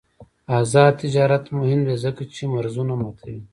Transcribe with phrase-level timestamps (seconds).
[0.59, 3.41] آزاد تجارت مهم دی ځکه چې مرزونه ماتوي.